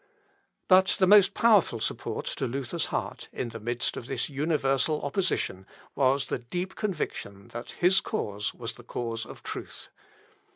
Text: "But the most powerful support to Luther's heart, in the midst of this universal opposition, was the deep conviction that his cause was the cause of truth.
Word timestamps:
"But 0.67 0.95
the 0.97 1.05
most 1.05 1.35
powerful 1.35 1.79
support 1.79 2.25
to 2.25 2.47
Luther's 2.47 2.85
heart, 2.87 3.27
in 3.31 3.49
the 3.49 3.59
midst 3.59 3.95
of 3.95 4.07
this 4.07 4.29
universal 4.29 4.99
opposition, 5.03 5.67
was 5.93 6.25
the 6.25 6.39
deep 6.39 6.73
conviction 6.73 7.49
that 7.49 7.73
his 7.73 8.01
cause 8.01 8.51
was 8.51 8.73
the 8.77 8.83
cause 8.83 9.27
of 9.27 9.43
truth. 9.43 9.89